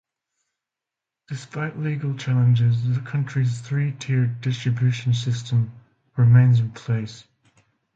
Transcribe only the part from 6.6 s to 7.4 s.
place.